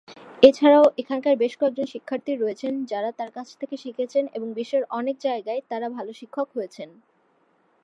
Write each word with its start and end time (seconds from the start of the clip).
এছাড়াও 0.43 0.85
এখানকার 1.01 1.35
বেশ 1.37 1.53
কয়েকজন 1.59 1.87
শিক্ষার্থী 1.93 2.31
রয়েছেন 2.33 2.73
যাঁরা 2.85 3.11
তাঁর 3.17 3.31
কাছ 3.37 3.47
থেকে 3.59 3.75
শিখেছেন 3.83 4.23
এবং 4.33 4.47
বিশ্বের 4.57 4.83
অনেক 4.99 5.15
জায়গায় 5.19 5.61
তাঁরা 5.69 5.87
ভাল 5.89 6.07
শিক্ষক 6.19 6.47
হয়েছেন। 6.55 6.89